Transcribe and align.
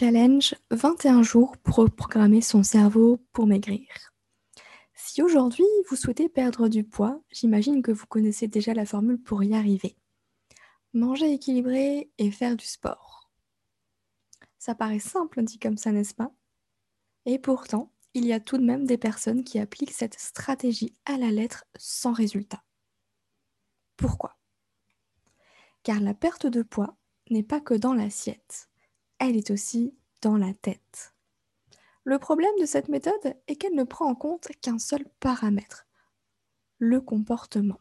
challenge 0.00 0.54
21 0.70 1.22
jours 1.22 1.58
pour 1.58 1.74
reprogrammer 1.76 2.40
son 2.40 2.62
cerveau 2.62 3.18
pour 3.34 3.46
maigrir. 3.46 3.86
Si 4.94 5.20
aujourd'hui 5.22 5.66
vous 5.90 5.96
souhaitez 5.96 6.30
perdre 6.30 6.68
du 6.68 6.84
poids, 6.84 7.22
j'imagine 7.30 7.82
que 7.82 7.92
vous 7.92 8.06
connaissez 8.06 8.48
déjà 8.48 8.72
la 8.72 8.86
formule 8.86 9.20
pour 9.20 9.42
y 9.44 9.54
arriver. 9.54 9.98
Manger 10.94 11.34
équilibré 11.34 12.10
et 12.16 12.30
faire 12.30 12.56
du 12.56 12.64
sport. 12.64 13.30
Ça 14.58 14.74
paraît 14.74 15.00
simple 15.00 15.42
dit 15.42 15.58
comme 15.58 15.76
ça, 15.76 15.92
n'est-ce 15.92 16.14
pas? 16.14 16.32
Et 17.26 17.38
pourtant, 17.38 17.92
il 18.14 18.24
y 18.24 18.32
a 18.32 18.40
tout 18.40 18.56
de 18.56 18.64
même 18.64 18.86
des 18.86 18.96
personnes 18.96 19.44
qui 19.44 19.58
appliquent 19.58 19.92
cette 19.92 20.18
stratégie 20.18 20.94
à 21.04 21.18
la 21.18 21.30
lettre 21.30 21.66
sans 21.76 22.14
résultat. 22.14 22.64
Pourquoi? 23.98 24.38
Car 25.82 26.00
la 26.00 26.14
perte 26.14 26.46
de 26.46 26.62
poids 26.62 26.96
n'est 27.28 27.42
pas 27.42 27.60
que 27.60 27.74
dans 27.74 27.92
l'assiette 27.92 28.69
elle 29.20 29.36
est 29.36 29.50
aussi 29.50 29.94
dans 30.22 30.36
la 30.36 30.52
tête. 30.54 31.14
Le 32.04 32.18
problème 32.18 32.58
de 32.58 32.66
cette 32.66 32.88
méthode 32.88 33.36
est 33.46 33.56
qu'elle 33.56 33.74
ne 33.74 33.84
prend 33.84 34.06
en 34.06 34.14
compte 34.14 34.48
qu'un 34.62 34.78
seul 34.78 35.04
paramètre, 35.20 35.86
le 36.78 37.00
comportement. 37.00 37.78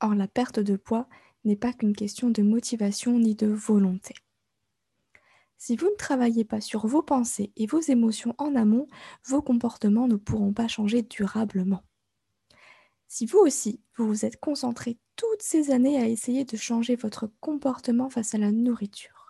Or, 0.00 0.14
la 0.14 0.28
perte 0.28 0.60
de 0.60 0.76
poids 0.76 1.08
n'est 1.44 1.56
pas 1.56 1.72
qu'une 1.72 1.96
question 1.96 2.30
de 2.30 2.42
motivation 2.42 3.18
ni 3.18 3.34
de 3.34 3.46
volonté. 3.46 4.14
Si 5.56 5.76
vous 5.76 5.86
ne 5.86 5.96
travaillez 5.96 6.44
pas 6.44 6.60
sur 6.60 6.86
vos 6.86 7.02
pensées 7.02 7.52
et 7.56 7.66
vos 7.66 7.80
émotions 7.80 8.34
en 8.36 8.54
amont, 8.54 8.88
vos 9.24 9.42
comportements 9.42 10.08
ne 10.08 10.16
pourront 10.16 10.52
pas 10.52 10.68
changer 10.68 11.02
durablement. 11.02 11.82
Si 13.08 13.26
vous 13.26 13.38
aussi, 13.38 13.80
vous 13.96 14.06
vous 14.06 14.24
êtes 14.24 14.40
concentré 14.40 14.98
toutes 15.16 15.42
ces 15.42 15.70
années 15.70 15.98
à 15.98 16.08
essayer 16.08 16.44
de 16.44 16.56
changer 16.56 16.96
votre 16.96 17.30
comportement 17.40 18.10
face 18.10 18.34
à 18.34 18.38
la 18.38 18.50
nourriture, 18.50 19.21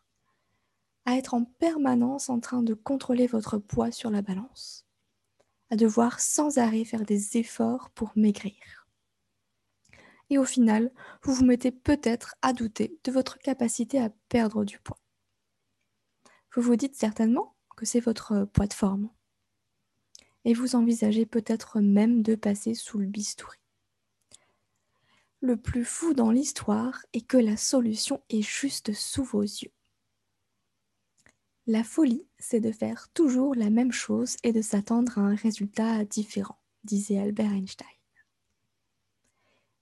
à 1.05 1.17
être 1.17 1.35
en 1.35 1.45
permanence 1.45 2.29
en 2.29 2.41
train 2.41 2.63
de 2.63 2.75
contrôler 2.75 3.27
votre 3.27 3.59
poids 3.59 3.91
sur 3.91 4.11
la 4.11 4.23
balance, 4.23 4.87
à 5.71 5.77
devoir 5.77 6.21
sans 6.21 6.59
arrêt 6.59 6.85
faire 6.85 7.05
des 7.05 7.37
efforts 7.37 7.91
pour 7.91 8.13
maigrir. 8.15 8.87
Et 10.31 10.39
au 10.39 10.45
final, 10.45 10.91
vous 11.23 11.35
vous 11.35 11.45
mettez 11.45 11.71
peut-être 11.71 12.37
à 12.41 12.53
douter 12.53 12.99
de 13.05 13.13
votre 13.13 13.39
capacité 13.39 14.01
à 14.01 14.11
perdre 14.29 14.65
du 14.65 14.79
poids. 14.79 14.99
Vous 16.55 16.63
vous 16.63 16.77
dites 16.77 16.95
certainement 16.95 17.55
que 17.77 17.85
c'est 17.85 18.01
votre 18.01 18.45
poids 18.45 18.67
de 18.67 18.73
forme. 18.73 19.11
Et 20.45 20.55
vous 20.55 20.75
envisagez 20.75 21.27
peut-être 21.27 21.81
même 21.81 22.23
de 22.23 22.35
passer 22.35 22.75
sous 22.75 22.99
le 22.99 23.07
bistouri. 23.07 23.59
Le 25.41 25.57
plus 25.57 25.85
fou 25.85 26.15
dans 26.15 26.31
l'histoire 26.31 27.05
est 27.13 27.27
que 27.27 27.37
la 27.37 27.57
solution 27.57 28.23
est 28.29 28.43
juste 28.43 28.93
sous 28.93 29.25
vos 29.25 29.43
yeux. 29.43 29.73
La 31.69 31.85
folie, 31.85 32.27
c'est 32.41 32.59
de 32.59 32.73
faire 32.73 33.09
toujours 33.15 33.55
la 33.55 33.71
même 33.71 33.93
chose 33.93 34.37
et 34.43 34.53
de 34.53 34.61
s'attendre 34.61 35.17
à 35.19 35.21
un 35.21 35.37
résultat 35.37 36.05
différent, 36.05 36.59
disait 36.83 37.21
Albert 37.21 37.53
Einstein. 37.53 37.87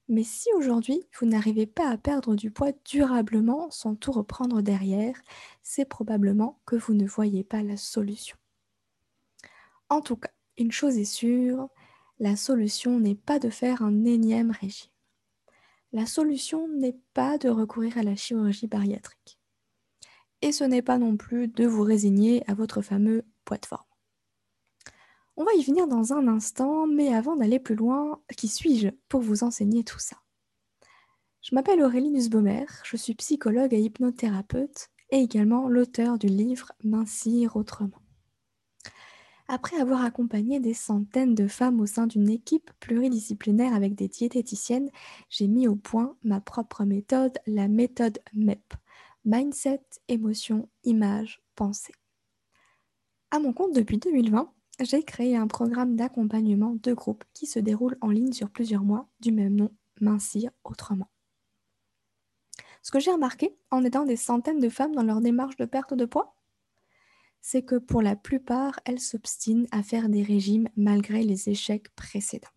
Mais 0.07 0.23
si 0.23 0.51
aujourd'hui 0.55 1.03
vous 1.19 1.27
n'arrivez 1.27 1.65
pas 1.65 1.89
à 1.89 1.97
perdre 1.97 2.35
du 2.35 2.51
poids 2.51 2.73
durablement 2.85 3.71
sans 3.71 3.95
tout 3.95 4.13
reprendre 4.13 4.61
derrière, 4.61 5.19
c'est 5.63 5.87
probablement 5.87 6.61
que 6.67 6.77
vous 6.77 6.93
ne 6.93 7.07
voyez 7.07 7.45
pas 7.45 7.63
la 7.63 7.79
solution. 7.79 8.37
En 9.89 10.03
tout 10.03 10.17
cas, 10.17 10.33
une 10.59 10.73
chose 10.73 10.99
est 10.99 11.05
sûre, 11.07 11.71
la 12.19 12.37
solution 12.37 13.01
n'est 13.01 13.15
pas 13.15 13.39
de 13.39 13.49
faire 13.49 13.81
un 13.81 14.05
énième 14.05 14.51
régime. 14.51 14.91
La 15.93 16.05
solution 16.05 16.69
n'est 16.69 16.99
pas 17.15 17.39
de 17.39 17.49
recourir 17.49 17.97
à 17.97 18.03
la 18.03 18.17
chirurgie 18.17 18.67
bariatrique 18.67 19.40
et 20.43 20.53
ce 20.53 20.65
n'est 20.65 20.83
pas 20.83 20.99
non 20.99 21.17
plus 21.17 21.49
de 21.49 21.67
vous 21.67 21.83
résigner 21.83 22.43
à 22.49 22.55
votre 22.55 22.83
fameux 22.83 23.25
poids 23.45 23.59
de 23.59 23.67
forme. 23.67 23.85
On 25.37 25.45
va 25.45 25.55
y 25.55 25.63
venir 25.63 25.87
dans 25.87 26.13
un 26.13 26.29
instant, 26.29 26.87
mais 26.87 27.15
avant 27.15 27.37
d'aller 27.37 27.59
plus 27.59 27.75
loin, 27.75 28.21
qui 28.37 28.49
suis-je 28.49 28.89
pour 29.09 29.21
vous 29.21 29.43
enseigner 29.43 29.85
tout 29.85 29.99
ça? 29.99 30.17
Je 31.41 31.55
m'appelle 31.55 31.83
Aurélie 31.83 32.11
Nussbaumer, 32.11 32.67
je 32.85 32.97
suis 32.97 33.15
psychologue 33.15 33.73
et 33.73 33.81
hypnothérapeute 33.81 34.91
et 35.11 35.19
également 35.19 35.69
l'auteur 35.69 36.19
du 36.19 36.27
livre 36.27 36.73
Mincir 36.85 37.57
autrement. 37.57 38.03
Après 39.49 39.81
avoir 39.81 40.05
accompagné 40.05 40.61
des 40.61 40.75
centaines 40.75 41.35
de 41.35 41.49
femmes 41.49 41.81
au 41.81 41.87
sein 41.87 42.07
d'une 42.07 42.29
équipe 42.29 42.71
pluridisciplinaire 42.79 43.75
avec 43.75 43.95
des 43.95 44.07
diététiciennes, 44.07 44.91
j'ai 45.29 45.49
mis 45.49 45.67
au 45.67 45.75
point 45.75 46.15
ma 46.23 46.41
propre 46.41 46.85
méthode, 46.85 47.37
la 47.47 47.67
méthode 47.67 48.21
MEP, 48.33 48.75
mindset, 49.25 49.83
émotion, 50.09 50.69
image, 50.85 51.43
pensée. 51.55 51.93
À 53.31 53.39
mon 53.39 53.53
compte 53.53 53.75
depuis 53.75 53.99
2020, 53.99 54.53
j'ai 54.81 55.03
créé 55.03 55.37
un 55.37 55.47
programme 55.47 55.95
d'accompagnement 55.95 56.75
de 56.83 56.93
groupe 56.93 57.25
qui 57.35 57.47
se 57.47 57.59
déroule 57.59 57.97
en 58.01 58.09
ligne 58.09 58.33
sur 58.33 58.51
plusieurs 58.51 58.83
mois 58.83 59.09
du 59.21 59.31
même 59.31 59.55
nom, 59.55 59.71
Mincir 60.01 60.51
autrement. 60.65 61.11
Ce 62.83 62.91
que 62.91 62.99
j'ai 62.99 63.13
remarqué 63.13 63.55
en 63.71 63.85
aidant 63.85 64.05
des 64.05 64.17
centaines 64.17 64.59
de 64.59 64.71
femmes 64.71 64.95
dans 64.95 65.03
leur 65.03 65.21
démarche 65.21 65.57
de 65.57 65.67
perte 65.67 65.93
de 65.93 66.07
poids, 66.07 66.35
c'est 67.43 67.63
que 67.63 67.77
pour 67.77 68.01
la 68.01 68.17
plupart, 68.17 68.81
elles 68.87 69.01
s'obstinent 69.01 69.67
à 69.71 69.83
faire 69.83 70.09
des 70.09 70.23
régimes 70.23 70.69
malgré 70.77 71.23
les 71.23 71.51
échecs 71.51 71.95
précédents. 71.95 72.49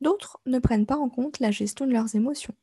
D'autres 0.00 0.40
ne 0.46 0.60
prennent 0.60 0.86
pas 0.86 0.96
en 0.96 1.08
compte 1.08 1.40
la 1.40 1.50
gestion 1.50 1.86
de 1.86 1.92
leurs 1.92 2.14
émotions 2.14 2.54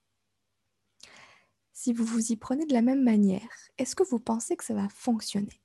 si 1.85 1.93
vous 1.93 2.03
vous 2.03 2.31
y 2.31 2.35
prenez 2.35 2.65
de 2.65 2.73
la 2.73 2.81
même 2.81 3.03
manière, 3.03 3.47
est-ce 3.77 3.95
que 3.95 4.01
vous 4.01 4.17
pensez 4.17 4.57
que 4.57 4.63
ça 4.63 4.73
va 4.73 4.89
fonctionner? 4.89 5.61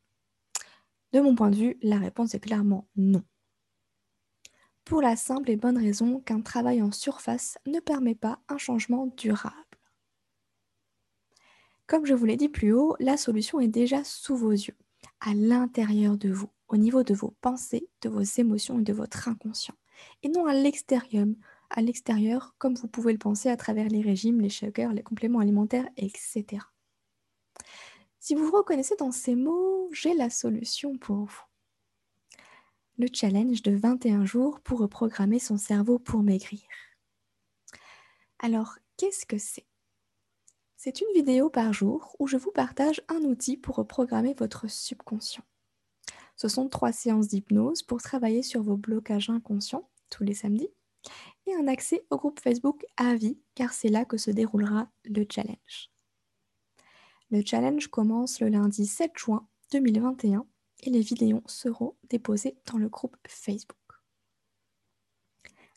De 1.14 1.20
mon 1.20 1.34
point 1.34 1.50
de 1.50 1.56
vue, 1.56 1.78
la 1.80 1.96
réponse 1.96 2.34
est 2.34 2.40
clairement 2.40 2.86
non. 2.94 3.24
Pour 4.84 5.00
la 5.00 5.16
simple 5.16 5.50
et 5.50 5.56
bonne 5.56 5.78
raison 5.78 6.20
qu'un 6.20 6.42
travail 6.42 6.82
en 6.82 6.92
surface 6.92 7.56
ne 7.64 7.80
permet 7.80 8.14
pas 8.14 8.38
un 8.48 8.58
changement 8.58 9.06
durable. 9.16 9.54
Comme 11.86 12.04
je 12.04 12.12
vous 12.12 12.26
l'ai 12.26 12.36
dit 12.36 12.50
plus 12.50 12.74
haut, 12.74 12.96
la 13.00 13.16
solution 13.16 13.58
est 13.58 13.68
déjà 13.68 14.04
sous 14.04 14.36
vos 14.36 14.52
yeux, 14.52 14.76
à 15.20 15.32
l'intérieur 15.32 16.18
de 16.18 16.30
vous, 16.30 16.50
au 16.68 16.76
niveau 16.76 17.02
de 17.02 17.14
vos 17.14 17.34
pensées, 17.40 17.88
de 18.02 18.10
vos 18.10 18.20
émotions 18.20 18.78
et 18.78 18.84
de 18.84 18.92
votre 18.92 19.26
inconscient, 19.26 19.76
et 20.22 20.28
non 20.28 20.44
à 20.44 20.52
l'extérieur, 20.52 21.28
à 21.70 21.80
l'extérieur, 21.80 22.54
comme 22.58 22.74
vous 22.74 22.88
pouvez 22.88 23.12
le 23.12 23.18
penser 23.18 23.48
à 23.48 23.56
travers 23.56 23.88
les 23.88 24.02
régimes, 24.02 24.40
les 24.40 24.48
shakers, 24.48 24.92
les 24.92 25.02
compléments 25.02 25.38
alimentaires, 25.38 25.88
etc. 25.96 26.44
Si 28.18 28.34
vous 28.34 28.44
vous 28.44 28.56
reconnaissez 28.56 28.96
dans 28.96 29.12
ces 29.12 29.36
mots, 29.36 29.88
j'ai 29.92 30.14
la 30.14 30.28
solution 30.28 30.98
pour 30.98 31.24
vous. 31.24 31.42
Le 32.98 33.06
challenge 33.12 33.62
de 33.62 33.74
21 33.74 34.26
jours 34.26 34.60
pour 34.60 34.80
reprogrammer 34.80 35.38
son 35.38 35.56
cerveau 35.56 35.98
pour 35.98 36.22
maigrir. 36.22 36.60
Alors, 38.40 38.76
qu'est-ce 38.96 39.24
que 39.24 39.38
c'est? 39.38 39.66
C'est 40.76 41.00
une 41.00 41.12
vidéo 41.14 41.50
par 41.50 41.72
jour 41.72 42.16
où 42.18 42.26
je 42.26 42.36
vous 42.36 42.52
partage 42.52 43.02
un 43.08 43.22
outil 43.24 43.56
pour 43.56 43.76
reprogrammer 43.76 44.34
votre 44.34 44.68
subconscient. 44.68 45.44
Ce 46.36 46.48
sont 46.48 46.68
trois 46.68 46.92
séances 46.92 47.28
d'hypnose 47.28 47.82
pour 47.82 48.02
travailler 48.02 48.42
sur 48.42 48.62
vos 48.62 48.76
blocages 48.76 49.30
inconscients 49.30 49.88
tous 50.08 50.24
les 50.24 50.34
samedis 50.34 50.70
un 51.54 51.68
accès 51.68 52.04
au 52.10 52.16
groupe 52.16 52.40
Facebook 52.40 52.84
à 52.96 53.14
vie, 53.14 53.38
car 53.54 53.72
c'est 53.72 53.88
là 53.88 54.04
que 54.04 54.16
se 54.16 54.30
déroulera 54.30 54.90
le 55.04 55.26
challenge. 55.30 55.90
Le 57.30 57.42
challenge 57.44 57.88
commence 57.88 58.40
le 58.40 58.48
lundi 58.48 58.86
7 58.86 59.12
juin 59.16 59.48
2021 59.72 60.46
et 60.82 60.90
les 60.90 61.00
vidéos 61.00 61.42
seront 61.46 61.96
déposées 62.08 62.56
dans 62.66 62.78
le 62.78 62.88
groupe 62.88 63.16
Facebook. 63.28 63.76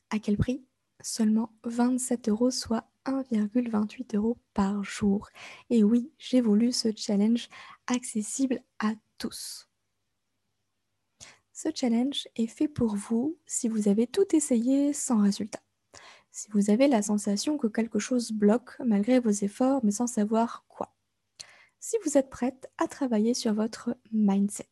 À 0.09 0.19
quel 0.19 0.37
prix? 0.37 0.65
Seulement 1.01 1.53
27 1.65 2.29
euros, 2.29 2.51
soit 2.51 2.89
1,28 3.05 4.15
euros 4.15 4.37
par 4.53 4.83
jour. 4.83 5.27
Et 5.69 5.83
oui, 5.83 6.11
j'ai 6.17 6.39
voulu 6.39 6.71
ce 6.71 6.89
challenge 6.95 7.49
accessible 7.87 8.61
à 8.79 8.93
tous. 9.17 9.67
Ce 11.63 11.69
challenge 11.73 12.27
est 12.35 12.47
fait 12.47 12.67
pour 12.67 12.97
vous 12.97 13.37
si 13.45 13.69
vous 13.69 13.87
avez 13.87 14.05
tout 14.05 14.35
essayé 14.35 14.91
sans 14.91 15.21
résultat. 15.21 15.61
Si 16.29 16.49
vous 16.51 16.69
avez 16.69 16.89
la 16.89 17.01
sensation 17.01 17.57
que 17.57 17.67
quelque 17.67 17.99
chose 17.99 18.33
bloque 18.33 18.77
malgré 18.83 19.21
vos 19.21 19.29
efforts 19.29 19.79
mais 19.81 19.91
sans 19.91 20.07
savoir 20.07 20.65
quoi. 20.67 20.93
Si 21.79 21.95
vous 22.03 22.17
êtes 22.17 22.29
prête 22.29 22.69
à 22.77 22.87
travailler 22.87 23.33
sur 23.33 23.53
votre 23.53 23.95
mindset. 24.11 24.67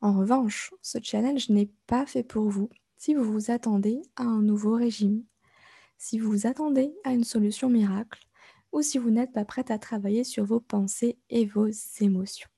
En 0.00 0.14
revanche, 0.18 0.72
ce 0.80 0.96
challenge 1.02 1.50
n'est 1.50 1.70
pas 1.86 2.06
fait 2.06 2.24
pour 2.24 2.48
vous 2.48 2.70
si 2.96 3.12
vous 3.12 3.30
vous 3.30 3.50
attendez 3.50 4.00
à 4.16 4.22
un 4.22 4.40
nouveau 4.40 4.76
régime, 4.76 5.22
si 5.98 6.18
vous 6.18 6.30
vous 6.30 6.46
attendez 6.46 6.94
à 7.04 7.12
une 7.12 7.24
solution 7.24 7.68
miracle 7.68 8.24
ou 8.72 8.80
si 8.80 8.96
vous 8.96 9.10
n'êtes 9.10 9.34
pas 9.34 9.44
prête 9.44 9.70
à 9.70 9.78
travailler 9.78 10.24
sur 10.24 10.46
vos 10.46 10.60
pensées 10.60 11.18
et 11.28 11.44
vos 11.44 11.68
émotions. 12.00 12.48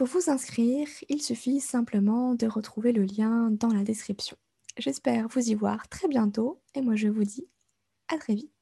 Pour 0.00 0.08
vous 0.08 0.30
inscrire, 0.30 0.88
il 1.10 1.20
suffit 1.20 1.60
simplement 1.60 2.34
de 2.34 2.46
retrouver 2.46 2.90
le 2.90 3.02
lien 3.02 3.50
dans 3.50 3.68
la 3.68 3.84
description. 3.84 4.34
J'espère 4.78 5.28
vous 5.28 5.50
y 5.50 5.54
voir 5.54 5.90
très 5.90 6.08
bientôt 6.08 6.62
et 6.74 6.80
moi 6.80 6.96
je 6.96 7.08
vous 7.08 7.24
dis 7.24 7.46
à 8.08 8.16
très 8.16 8.34
vite. 8.34 8.59